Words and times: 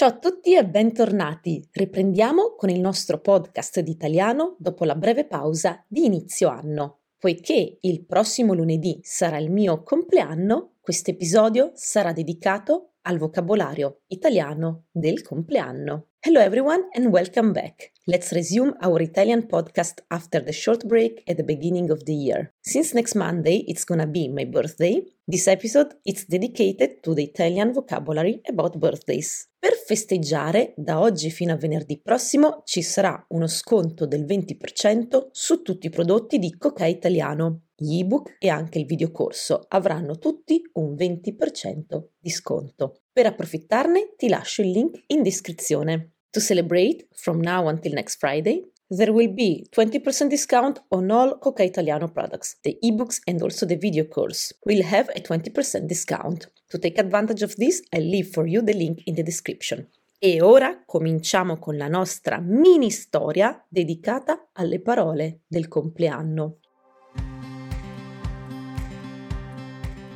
Ciao 0.00 0.08
a 0.08 0.18
tutti 0.18 0.56
e 0.56 0.64
bentornati. 0.64 1.62
Riprendiamo 1.72 2.54
con 2.56 2.70
il 2.70 2.80
nostro 2.80 3.20
podcast 3.20 3.80
di 3.80 3.90
italiano 3.90 4.56
dopo 4.58 4.86
la 4.86 4.94
breve 4.94 5.26
pausa 5.26 5.84
di 5.86 6.06
inizio 6.06 6.48
anno. 6.48 7.00
Poiché 7.18 7.76
il 7.78 8.06
prossimo 8.06 8.54
lunedì 8.54 8.98
sarà 9.02 9.36
il 9.36 9.50
mio 9.50 9.82
compleanno, 9.82 10.76
questo 10.80 11.10
episodio 11.10 11.72
sarà 11.74 12.14
dedicato 12.14 12.92
al 13.02 13.18
vocabolario 13.18 14.00
italiano 14.06 14.84
del 14.90 15.20
compleanno. 15.20 16.09
Hello 16.22 16.38
everyone 16.38 16.84
and 16.94 17.10
welcome 17.10 17.54
back. 17.54 17.92
Let's 18.06 18.30
resume 18.32 18.74
our 18.82 19.00
Italian 19.00 19.48
podcast 19.48 20.02
after 20.10 20.44
the 20.44 20.52
short 20.52 20.86
break 20.86 21.22
at 21.26 21.38
the 21.38 21.42
beginning 21.42 21.90
of 21.90 22.04
the 22.04 22.12
year. 22.12 22.52
Since 22.60 22.92
next 22.92 23.14
Monday 23.14 23.64
it's 23.66 23.84
gonna 23.84 24.06
be 24.06 24.28
my 24.28 24.44
birthday, 24.44 25.00
this 25.26 25.46
episode 25.46 25.94
is 26.04 26.26
dedicated 26.26 27.02
to 27.04 27.14
the 27.14 27.22
Italian 27.22 27.72
vocabulary 27.72 28.42
about 28.46 28.76
birthdays. 28.76 29.48
Per 29.58 29.72
festeggiare, 29.72 30.74
da 30.76 31.00
oggi 31.00 31.30
fino 31.30 31.54
a 31.54 31.56
venerdì 31.56 31.98
prossimo 32.02 32.62
ci 32.64 32.82
sarà 32.82 33.24
uno 33.28 33.46
sconto 33.46 34.04
del 34.04 34.26
20% 34.26 35.28
su 35.30 35.62
tutti 35.62 35.86
i 35.86 35.90
prodotti 35.90 36.38
di 36.38 36.54
Coca 36.58 36.84
Italiano. 36.84 37.62
Gli 37.74 37.98
ebook 37.98 38.36
e 38.38 38.50
anche 38.50 38.78
il 38.78 38.84
videocorso 38.84 39.64
avranno 39.68 40.18
tutti 40.18 40.60
un 40.74 40.94
20% 40.94 42.08
di 42.18 42.28
sconto. 42.28 43.00
Per 43.10 43.26
approfittarne 43.26 44.14
ti 44.16 44.28
lascio 44.28 44.60
il 44.60 44.70
link 44.70 45.02
in 45.06 45.22
descrizione. 45.22 46.12
To 46.32 46.40
celebrate, 46.40 47.08
from 47.16 47.40
now 47.40 47.66
until 47.66 47.92
next 47.92 48.20
Friday, 48.20 48.62
there 48.88 49.12
will 49.12 49.32
be 49.34 49.66
20% 49.72 50.30
discount 50.30 50.78
on 50.92 51.10
all 51.10 51.36
Coca 51.38 51.64
Italiano 51.64 52.06
products. 52.06 52.56
The 52.62 52.78
ebooks 52.84 53.20
and 53.26 53.42
also 53.42 53.66
the 53.66 53.74
video 53.74 54.04
course 54.04 54.52
will 54.64 54.84
have 54.84 55.08
a 55.16 55.20
20% 55.20 55.88
discount. 55.88 56.46
To 56.70 56.78
take 56.78 56.98
advantage 56.98 57.42
of 57.42 57.56
this, 57.56 57.82
I 57.92 57.98
leave 57.98 58.28
for 58.28 58.46
you 58.46 58.62
the 58.62 58.74
link 58.74 59.02
in 59.06 59.16
the 59.16 59.24
description. 59.24 59.88
E 60.20 60.40
ora 60.40 60.84
cominciamo 60.86 61.58
con 61.58 61.76
la 61.76 61.88
nostra 61.88 62.38
mini 62.38 62.90
storia 62.90 63.64
dedicata 63.68 64.50
alle 64.52 64.80
parole 64.80 65.40
del 65.48 65.66
compleanno. 65.66 66.58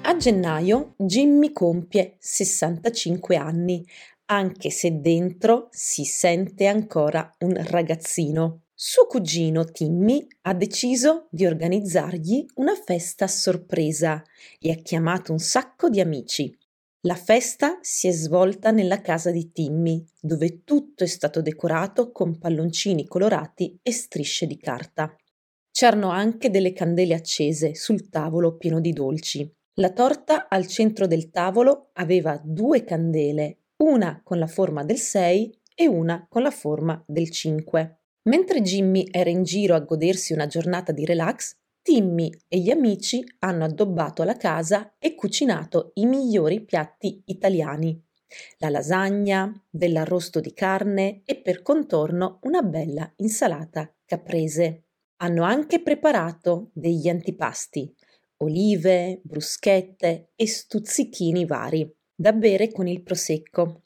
A 0.07 0.17
gennaio 0.17 0.95
Jimmy 0.99 1.51
compie 1.51 2.17
65 2.19 3.37
anni, 3.37 3.85
anche 4.27 4.71
se 4.71 5.01
dentro 5.01 5.69
si 5.71 6.05
sente 6.05 6.67
ancora 6.67 7.31
un 7.41 7.55
ragazzino. 7.67 8.63
Suo 8.75 9.07
cugino 9.07 9.65
Timmy 9.65 10.27
ha 10.43 10.55
deciso 10.55 11.29
di 11.31 11.47
organizzargli 11.47 12.45
una 12.57 12.75
festa 12.75 13.27
a 13.27 13.29
sorpresa 13.29 14.23
e 14.59 14.73
ha 14.73 14.77
chiamato 14.77 15.33
un 15.33 15.39
sacco 15.39 15.89
di 15.89 16.01
amici. 16.01 16.57
La 17.03 17.15
festa 17.15 17.79
si 17.83 18.09
è 18.09 18.13
svolta 18.13 18.71
nella 18.71 19.01
casa 19.01 19.31
di 19.31 19.53
Timmy, 19.53 20.05
dove 20.21 20.65
tutto 20.65 21.05
è 21.05 21.07
stato 21.07 21.43
decorato 21.43 22.11
con 22.11 22.39
palloncini 22.39 23.07
colorati 23.07 23.79
e 23.83 23.93
strisce 23.93 24.47
di 24.47 24.57
carta. 24.57 25.15
C'erano 25.71 26.11
anche 26.11 26.51
delle 26.51 26.73
candele 26.73 27.15
accese 27.15 27.75
sul 27.75 28.09
tavolo 28.09 28.57
pieno 28.57 28.81
di 28.81 28.93
dolci. 28.93 29.49
La 29.75 29.93
torta 29.93 30.49
al 30.49 30.67
centro 30.67 31.07
del 31.07 31.31
tavolo 31.31 31.91
aveva 31.95 32.41
due 32.43 32.85
candele, 32.85 33.64
una 33.85 34.21
con 34.25 34.39
la 34.39 34.47
forma 34.47 34.83
del 34.83 34.99
6 34.99 35.61
e 35.75 35.87
una 35.87 36.27
con 36.29 36.43
la 36.43 36.51
forma 36.51 37.03
del 37.07 37.31
5. 37.31 37.99
Mentre 38.23 38.63
Jimmy 38.63 39.07
era 39.11 39.29
in 39.29 39.43
giro 39.43 39.75
a 39.75 39.81
godersi 39.81 40.33
una 40.33 40.47
giornata 40.47 40.93
di 40.93 41.05
relax, 41.05 41.57
Timmy 41.83 42.31
e 42.49 42.61
gli 42.61 42.71
amici 42.71 43.23
hanno 43.41 43.65
addobbato 43.65 44.23
la 44.23 44.37
casa 44.37 44.95
e 44.99 45.15
cucinato 45.15 45.91
i 45.95 46.07
migliori 46.07 46.65
piatti 46.65 47.23
italiani. 47.27 48.03
La 48.59 48.71
lasagna, 48.71 49.53
dell'arrosto 49.69 50.41
di 50.41 50.55
carne 50.55 51.21
e 51.27 51.37
per 51.37 51.61
contorno 51.61 52.39
una 52.45 52.63
bella 52.63 53.13
insalata 53.17 53.95
caprese. 54.07 54.85
Hanno 55.17 55.43
anche 55.43 55.83
preparato 55.83 56.71
degli 56.73 57.09
antipasti, 57.09 57.95
olive, 58.39 59.21
bruschette 59.23 60.31
e 60.35 60.47
stuzzichini 60.47 61.45
vari, 61.45 61.95
da 62.15 62.33
bere 62.33 62.71
con 62.71 62.87
il 62.87 63.03
prosecco. 63.03 63.83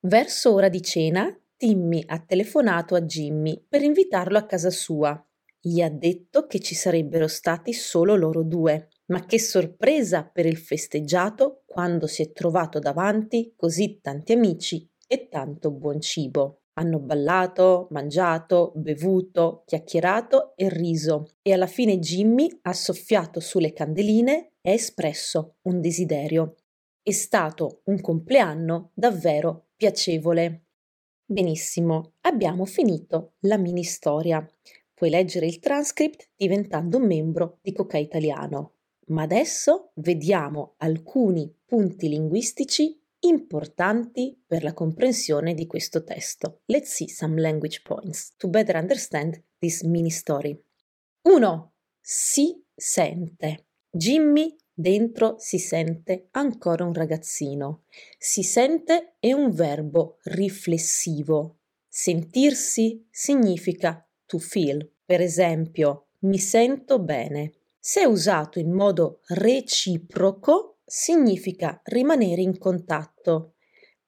Verso 0.00 0.52
ora 0.52 0.68
di 0.68 0.82
cena, 0.82 1.34
Timmy 1.56 2.02
ha 2.06 2.18
telefonato 2.20 2.94
a 2.94 3.02
Jimmy 3.02 3.64
per 3.68 3.82
invitarlo 3.82 4.38
a 4.38 4.46
casa 4.46 4.70
sua. 4.70 5.22
Gli 5.58 5.80
ha 5.80 5.90
detto 5.90 6.46
che 6.46 6.58
ci 6.58 6.74
sarebbero 6.74 7.28
stati 7.28 7.72
solo 7.72 8.16
loro 8.16 8.42
due, 8.42 8.88
ma 9.06 9.26
che 9.26 9.38
sorpresa 9.38 10.24
per 10.24 10.46
il 10.46 10.56
festeggiato 10.56 11.62
quando 11.66 12.06
si 12.06 12.22
è 12.22 12.32
trovato 12.32 12.78
davanti 12.78 13.52
così 13.56 14.00
tanti 14.00 14.32
amici 14.32 14.88
e 15.06 15.28
tanto 15.28 15.70
buon 15.70 16.00
cibo. 16.00 16.62
Hanno 16.74 16.98
ballato, 16.98 17.88
mangiato, 17.90 18.72
bevuto, 18.74 19.64
chiacchierato 19.66 20.54
e 20.56 20.70
riso 20.70 21.26
e 21.42 21.52
alla 21.52 21.66
fine 21.66 21.98
Jimmy 21.98 22.48
ha 22.62 22.72
soffiato 22.72 23.40
sulle 23.40 23.74
candeline 23.74 24.52
e 24.62 24.70
ha 24.70 24.74
espresso 24.74 25.56
un 25.62 25.80
desiderio. 25.80 26.54
È 27.02 27.12
stato 27.12 27.80
un 27.84 28.00
compleanno 28.02 28.90
davvero 28.94 29.68
piacevole. 29.74 30.66
Benissimo, 31.24 32.14
abbiamo 32.20 32.66
finito 32.66 33.36
la 33.40 33.56
mini 33.56 33.84
storia. 33.84 34.46
Puoi 34.92 35.08
leggere 35.08 35.46
il 35.46 35.60
transcript 35.60 36.28
diventando 36.36 36.98
un 36.98 37.06
membro 37.06 37.58
di 37.62 37.72
Coca 37.72 37.96
Italiano. 37.96 38.74
Ma 39.06 39.22
adesso 39.22 39.92
vediamo 39.94 40.74
alcuni 40.76 41.50
punti 41.64 42.08
linguistici 42.08 43.02
importanti 43.20 44.38
per 44.46 44.62
la 44.62 44.74
comprensione 44.74 45.54
di 45.54 45.66
questo 45.66 46.04
testo. 46.04 46.60
Let's 46.66 46.92
see 46.92 47.08
some 47.08 47.40
language 47.40 47.80
points 47.82 48.34
to 48.36 48.48
better 48.48 48.76
understand 48.76 49.42
this 49.58 49.82
mini 49.82 50.10
story. 50.10 50.62
1. 51.22 51.72
Si 51.98 52.62
sente. 52.74 53.68
Jimmy 53.90 54.54
dentro 54.80 55.36
si 55.38 55.58
sente 55.58 56.28
ancora 56.32 56.84
un 56.84 56.92
ragazzino. 56.92 57.84
Si 58.18 58.42
sente 58.42 59.14
è 59.20 59.32
un 59.32 59.50
verbo 59.50 60.18
riflessivo. 60.24 61.58
Sentirsi 61.88 63.06
significa 63.10 64.06
to 64.26 64.38
feel. 64.38 64.88
Per 65.04 65.20
esempio, 65.20 66.06
mi 66.20 66.38
sento 66.38 67.00
bene. 67.00 67.52
Se 67.78 68.04
usato 68.04 68.58
in 68.58 68.72
modo 68.72 69.20
reciproco, 69.26 70.78
significa 70.84 71.80
rimanere 71.84 72.42
in 72.42 72.58
contatto. 72.58 73.54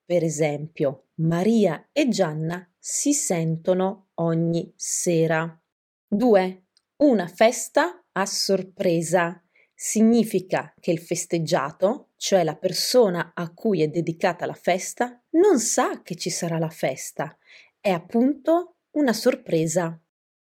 Per 0.04 0.22
esempio, 0.22 1.06
Maria 1.16 1.88
e 1.92 2.08
Gianna 2.08 2.68
si 2.78 3.12
sentono 3.14 4.08
ogni 4.14 4.72
sera. 4.76 5.60
2. 6.08 6.64
Una 6.96 7.26
festa 7.26 8.04
a 8.12 8.26
sorpresa. 8.26 9.41
Significa 9.84 10.72
che 10.78 10.92
il 10.92 11.00
festeggiato, 11.00 12.10
cioè 12.16 12.44
la 12.44 12.54
persona 12.54 13.32
a 13.34 13.52
cui 13.52 13.82
è 13.82 13.88
dedicata 13.88 14.46
la 14.46 14.54
festa, 14.54 15.20
non 15.30 15.58
sa 15.58 16.02
che 16.02 16.14
ci 16.14 16.30
sarà 16.30 16.56
la 16.58 16.68
festa. 16.68 17.36
È 17.80 17.90
appunto 17.90 18.76
una 18.92 19.12
sorpresa. 19.12 20.00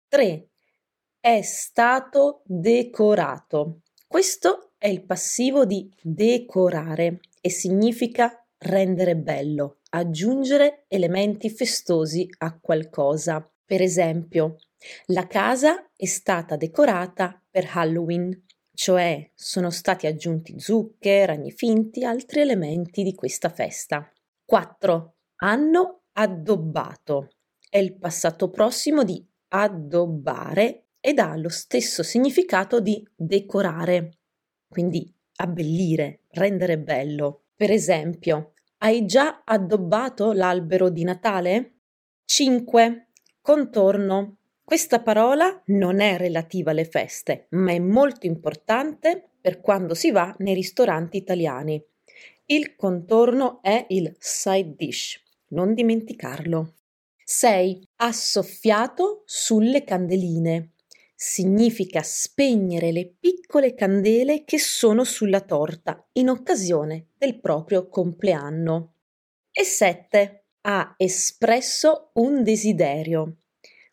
3. 0.08 0.48
È 1.20 1.40
stato 1.42 2.42
decorato. 2.46 3.82
Questo 4.08 4.72
è 4.76 4.88
il 4.88 5.04
passivo 5.04 5.64
di 5.64 5.88
decorare 6.02 7.20
e 7.40 7.48
significa 7.48 8.44
rendere 8.58 9.14
bello, 9.14 9.78
aggiungere 9.90 10.84
elementi 10.88 11.48
festosi 11.48 12.28
a 12.38 12.58
qualcosa. 12.58 13.48
Per 13.64 13.80
esempio, 13.80 14.56
la 15.06 15.28
casa 15.28 15.90
è 15.94 16.06
stata 16.06 16.56
decorata 16.56 17.40
per 17.48 17.68
Halloween, 17.72 18.46
cioè 18.78 19.28
sono 19.34 19.70
stati 19.70 20.06
aggiunti 20.06 20.60
zucche, 20.60 21.26
ragni 21.26 21.50
finti, 21.50 22.04
altri 22.04 22.42
elementi 22.42 23.02
di 23.02 23.12
questa 23.12 23.48
festa. 23.48 24.08
4. 24.44 25.16
Hanno 25.38 26.02
addobbato. 26.12 27.30
È 27.68 27.76
il 27.78 27.98
passato 27.98 28.50
prossimo 28.50 29.02
di 29.02 29.26
addobbare 29.48 30.90
ed 31.00 31.18
ha 31.18 31.34
lo 31.36 31.48
stesso 31.48 32.04
significato 32.04 32.78
di 32.78 33.04
decorare 33.16 34.18
quindi 34.68 35.12
abbellire, 35.40 36.26
rendere 36.28 36.78
bello. 36.78 37.46
Per 37.56 37.72
esempio, 37.72 38.52
hai 38.78 39.06
già 39.06 39.42
addobbato 39.44 40.32
l'albero 40.32 40.88
di 40.88 41.02
Natale? 41.02 41.80
5. 42.24 43.08
Contorno. 43.40 44.37
Questa 44.68 45.00
parola 45.00 45.62
non 45.68 46.00
è 46.00 46.18
relativa 46.18 46.72
alle 46.72 46.84
feste, 46.84 47.46
ma 47.52 47.72
è 47.72 47.78
molto 47.78 48.26
importante 48.26 49.30
per 49.40 49.62
quando 49.62 49.94
si 49.94 50.10
va 50.10 50.36
nei 50.40 50.52
ristoranti 50.52 51.16
italiani. 51.16 51.82
Il 52.44 52.76
contorno 52.76 53.62
è 53.62 53.86
il 53.88 54.14
side 54.18 54.74
dish, 54.76 55.22
non 55.52 55.72
dimenticarlo. 55.72 56.74
6. 57.24 57.88
Ha 57.96 58.12
soffiato 58.12 59.22
sulle 59.24 59.84
candeline 59.84 60.72
significa 61.14 62.02
spegnere 62.02 62.92
le 62.92 63.10
piccole 63.18 63.72
candele 63.72 64.44
che 64.44 64.58
sono 64.58 65.02
sulla 65.02 65.40
torta 65.40 66.06
in 66.12 66.28
occasione 66.28 67.06
del 67.16 67.40
proprio 67.40 67.88
compleanno. 67.88 68.96
E 69.50 69.64
7. 69.64 70.44
ha 70.60 70.94
espresso 70.98 72.10
un 72.16 72.42
desiderio. 72.42 73.38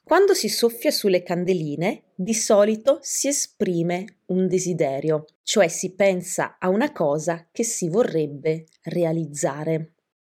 Quando 0.06 0.36
si 0.36 0.50
soffia 0.50 0.92
sulle 0.92 1.24
candeline, 1.24 2.04
di 2.13 2.36
solito 2.36 3.00
si 3.02 3.28
esprime 3.28 4.19
un 4.28 4.48
desiderio, 4.48 5.25
cioè 5.42 5.68
si 5.68 5.96
pensa 5.96 6.57
a 6.60 6.69
una 6.69 6.92
cosa 6.92 7.48
che 7.52 7.63
si 7.63 7.90
vorrebbe 7.90 8.66
realizzare. 8.84 9.94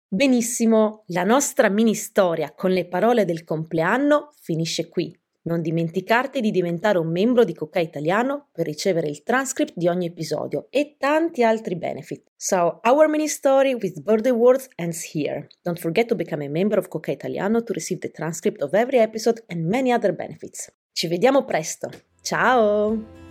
Benissimo, 0.07 1.03
la 1.07 1.25
nostra 1.25 1.67
mini 1.67 1.95
storia 1.95 2.53
con 2.53 2.71
le 2.71 2.87
parole 2.87 3.25
del 3.25 3.43
compleanno 3.43 4.31
finisce 4.39 4.87
qui. 4.87 5.13
Non 5.47 5.61
dimenticarti 5.61 6.41
di 6.41 6.51
diventare 6.51 6.97
un 6.97 7.09
membro 7.09 7.45
di 7.45 7.53
Coca 7.53 7.79
Italiano 7.79 8.49
per 8.51 8.65
ricevere 8.65 9.07
il 9.07 9.23
transcript 9.23 9.71
di 9.77 9.87
ogni 9.87 10.07
episodio 10.07 10.67
e 10.69 10.97
tanti 10.99 11.41
altri 11.41 11.77
benefit. 11.77 12.23
So, 12.35 12.81
our 12.83 13.07
mini 13.07 13.29
story 13.29 13.73
with 13.73 14.01
birthday 14.01 14.33
words 14.33 14.67
ends 14.75 15.09
here. 15.13 15.47
Don't 15.63 15.79
forget 15.79 16.07
to 16.07 16.15
become 16.15 16.43
a 16.43 16.49
member 16.49 16.77
of 16.77 16.89
Coca 16.89 17.11
Italiano 17.11 17.63
to 17.63 17.71
receive 17.71 18.01
the 18.01 18.11
transcript 18.11 18.61
of 18.61 18.73
every 18.73 18.99
episode 18.99 19.41
and 19.47 19.65
many 19.65 19.93
other 19.93 20.13
benefits. 20.13 20.69
Ci 20.91 21.07
vediamo 21.07 21.45
presto. 21.45 21.89
Ciao! 22.21 23.26